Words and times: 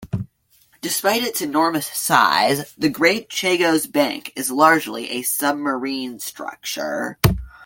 Despite 0.81 1.21
its 1.21 1.41
enormous 1.43 1.85
size, 1.85 2.73
the 2.75 2.89
Great 2.89 3.29
Chagos 3.29 3.85
Bank 3.85 4.33
is 4.35 4.49
largely 4.49 5.11
a 5.11 5.21
submarine 5.21 6.17
structure. 6.17 7.19